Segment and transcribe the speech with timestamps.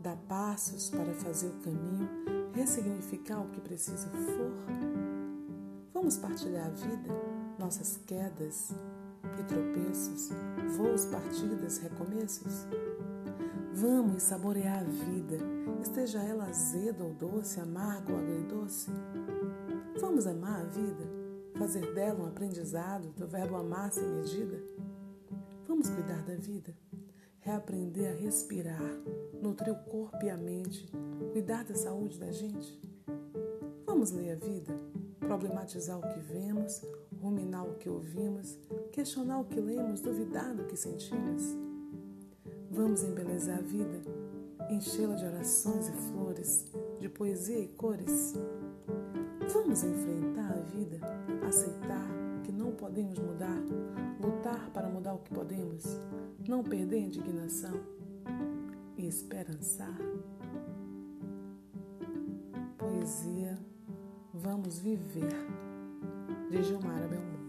[0.00, 2.08] dar passos para fazer o caminho,
[2.54, 4.50] ressignificar o que preciso for.
[5.92, 7.10] Vamos partilhar a vida,
[7.58, 8.72] nossas quedas
[9.38, 10.30] e tropeços,
[10.76, 12.66] voos, partidas, recomeços?
[13.74, 15.38] Vamos saborear a vida,
[15.82, 18.90] esteja ela azeda ou doce, amarga ou agridoce.
[20.00, 21.04] Vamos amar a vida,
[21.58, 24.60] fazer dela um aprendizado do verbo amar sem medida.
[25.68, 26.74] Vamos cuidar da vida,
[27.50, 28.80] reaprender a respirar,
[29.42, 30.88] nutrir o corpo e a mente,
[31.32, 32.80] cuidar da saúde da gente.
[33.84, 34.72] Vamos ler a vida,
[35.18, 36.80] problematizar o que vemos,
[37.20, 38.56] ruminar o que ouvimos,
[38.92, 41.42] questionar o que lemos, duvidar do que sentimos.
[42.70, 44.00] Vamos embelezar a vida,
[44.70, 46.66] enchê-la de orações e flores,
[47.00, 48.34] de poesia e cores.
[49.52, 51.00] Vamos enfrentar a vida,
[51.48, 52.08] aceitar
[52.44, 53.60] que não podemos mudar,
[54.20, 55.59] lutar para mudar o que podemos,
[56.50, 57.80] não perder a indignação
[58.98, 59.96] e esperançar.
[62.76, 63.56] Poesia,
[64.34, 65.32] vamos viver,
[66.50, 67.39] de Gilmara Belmont.